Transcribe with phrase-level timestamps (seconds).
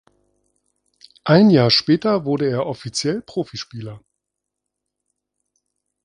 [1.25, 4.01] Ein Jahr später wurde er offiziell Profispieler.